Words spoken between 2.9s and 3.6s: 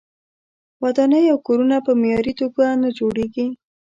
جوړیږي.